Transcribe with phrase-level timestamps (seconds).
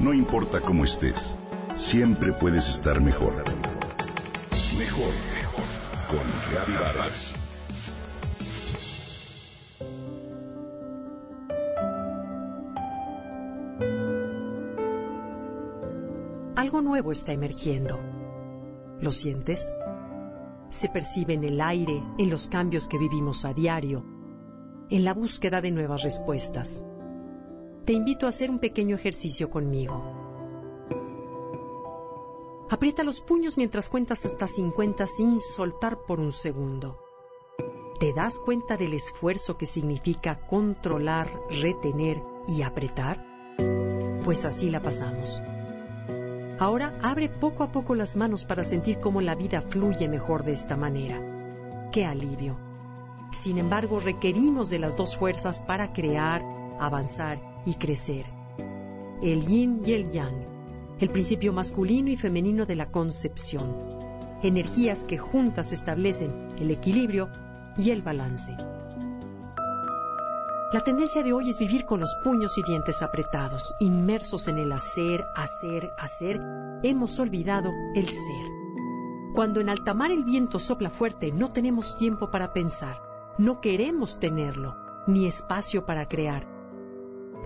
[0.00, 1.36] No importa cómo estés,
[1.74, 3.34] siempre puedes estar mejor.
[4.78, 5.64] Mejor, mejor.
[6.08, 7.34] Con Reavivadas.
[16.56, 18.00] Algo nuevo está emergiendo.
[19.02, 19.74] ¿Lo sientes?
[20.70, 24.06] Se percibe en el aire, en los cambios que vivimos a diario,
[24.88, 26.84] en la búsqueda de nuevas respuestas.
[27.90, 30.00] Te invito a hacer un pequeño ejercicio conmigo.
[32.70, 37.00] Aprieta los puños mientras cuentas hasta 50 sin soltar por un segundo.
[37.98, 43.26] ¿Te das cuenta del esfuerzo que significa controlar, retener y apretar?
[44.22, 45.42] Pues así la pasamos.
[46.60, 50.52] Ahora abre poco a poco las manos para sentir cómo la vida fluye mejor de
[50.52, 51.90] esta manera.
[51.90, 52.56] ¡Qué alivio!
[53.32, 56.44] Sin embargo, requerimos de las dos fuerzas para crear,
[56.78, 58.26] avanzar y crecer.
[59.22, 60.46] El yin y el yang,
[60.98, 63.74] el principio masculino y femenino de la concepción,
[64.42, 67.28] energías que juntas establecen el equilibrio
[67.76, 68.56] y el balance.
[70.72, 74.70] La tendencia de hoy es vivir con los puños y dientes apretados, inmersos en el
[74.70, 76.40] hacer, hacer, hacer.
[76.84, 78.46] Hemos olvidado el ser.
[79.34, 83.02] Cuando en alta mar el viento sopla fuerte, no tenemos tiempo para pensar,
[83.36, 84.76] no queremos tenerlo,
[85.08, 86.46] ni espacio para crear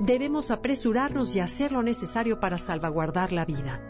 [0.00, 3.80] Debemos apresurarnos y hacer lo necesario para salvaguardar la vida.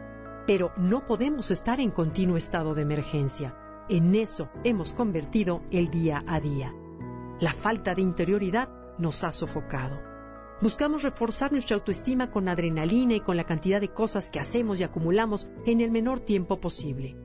[0.47, 3.57] Pero no podemos estar en continuo estado de emergencia.
[3.89, 6.75] En eso hemos convertido el día a día.
[7.41, 9.99] La falta de interioridad nos ha sofocado.
[10.61, 14.85] Buscamos reforzar nuestra autoestima con adrenalina y con la cantidad de cosas que hacemos y
[14.85, 17.17] acumulamos en el menor tiempo posible.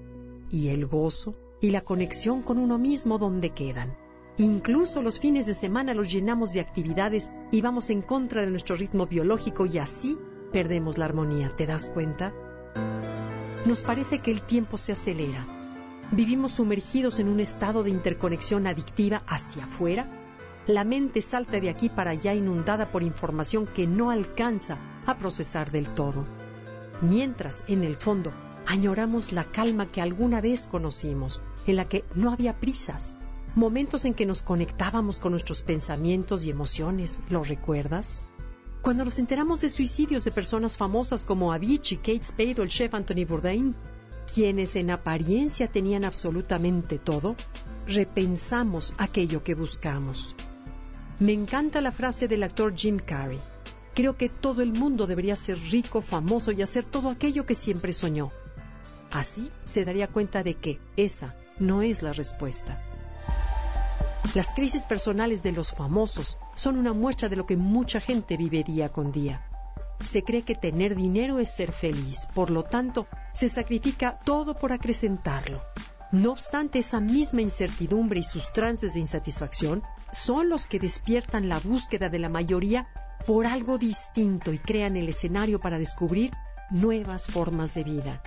[0.50, 3.98] Y el gozo y la conexión con uno mismo donde quedan.
[4.40, 8.78] Incluso los fines de semana los llenamos de actividades y vamos en contra de nuestro
[8.78, 10.18] ritmo biológico y así
[10.54, 11.54] perdemos la armonía.
[11.58, 12.34] ¿Te das cuenta?
[13.66, 15.46] Nos parece que el tiempo se acelera.
[16.14, 20.10] Vivimos sumergidos en un estado de interconexión adictiva hacia afuera.
[20.68, 25.70] La mente salta de aquí para allá inundada por información que no alcanza a procesar
[25.70, 26.26] del todo.
[27.02, 28.32] Mientras, en el fondo,
[28.66, 33.18] añoramos la calma que alguna vez conocimos, en la que no había prisas,
[33.56, 38.22] momentos en que nos conectábamos con nuestros pensamientos y emociones, ¿lo recuerdas?
[38.82, 42.94] Cuando nos enteramos de suicidios de personas famosas como Avicii, Kate Spade o el chef
[42.94, 43.76] Anthony Bourdain,
[44.34, 47.36] quienes en apariencia tenían absolutamente todo,
[47.88, 50.36] repensamos aquello que buscamos.
[51.20, 53.40] Me encanta la frase del actor Jim Carrey.
[53.94, 57.92] Creo que todo el mundo debería ser rico, famoso y hacer todo aquello que siempre
[57.92, 58.32] soñó.
[59.12, 62.82] Así se daría cuenta de que esa no es la respuesta.
[64.36, 68.64] Las crisis personales de los famosos son una muestra de lo que mucha gente vive
[68.64, 69.42] día con día.
[70.04, 74.72] Se cree que tener dinero es ser feliz, por lo tanto, se sacrifica todo por
[74.72, 75.64] acrecentarlo.
[76.12, 81.60] No obstante, esa misma incertidumbre y sus trances de insatisfacción son los que despiertan la
[81.60, 82.88] búsqueda de la mayoría
[83.26, 86.32] por algo distinto y crean el escenario para descubrir
[86.70, 88.22] nuevas formas de vida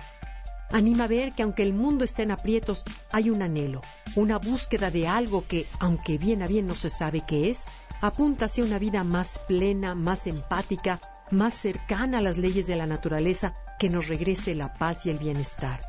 [0.73, 3.81] anima a ver que aunque el mundo esté en aprietos, hay un anhelo,
[4.15, 7.65] una búsqueda de algo que, aunque bien a bien no se sabe qué es,
[8.01, 10.99] apunta hacia una vida más plena, más empática,
[11.31, 15.19] más cercana a las leyes de la naturaleza, que nos regrese la paz y el
[15.19, 15.79] bienestar.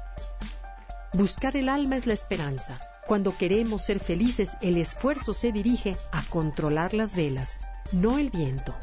[1.14, 2.78] Buscar el alma es la esperanza.
[3.06, 7.58] Cuando queremos ser felices, el esfuerzo se dirige a controlar las velas,
[7.92, 8.74] no el viento.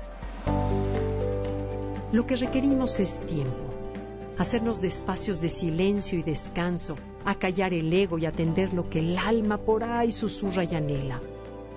[2.11, 3.71] Lo que requerimos es tiempo
[4.38, 9.00] hacernos de espacios de silencio y descanso, a callar el ego y atender lo que
[9.00, 11.22] el alma por ahí susurra y anhela.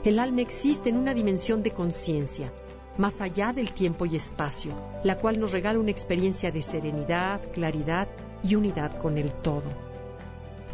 [0.04, 2.52] El alma existe en una dimensión de conciencia,
[2.96, 4.72] más allá del tiempo y espacio,
[5.02, 8.08] la cual nos regala una experiencia de serenidad, claridad
[8.42, 9.70] y unidad con el todo.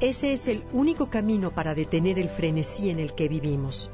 [0.00, 3.90] Ese es el único camino para detener el frenesí en el que vivimos.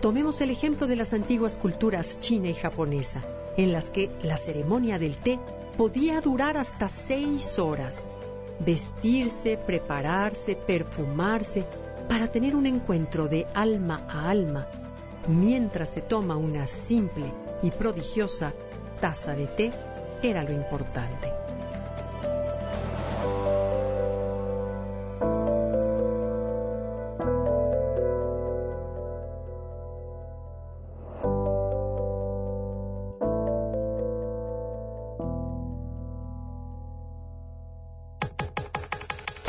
[0.00, 3.22] Tomemos el ejemplo de las antiguas culturas china y japonesa,
[3.56, 5.38] en las que la ceremonia del té
[5.80, 8.10] podía durar hasta seis horas.
[8.58, 11.64] Vestirse, prepararse, perfumarse,
[12.06, 14.66] para tener un encuentro de alma a alma,
[15.26, 17.32] mientras se toma una simple
[17.62, 18.52] y prodigiosa
[19.00, 19.72] taza de té,
[20.22, 21.39] era lo importante.